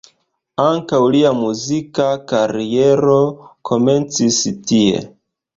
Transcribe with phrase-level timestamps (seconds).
[0.61, 3.21] Ankaŭ lia muzika kariero
[3.71, 4.43] komencis
[4.73, 5.07] tie.